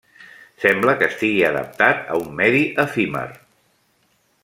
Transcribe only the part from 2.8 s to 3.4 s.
efímer.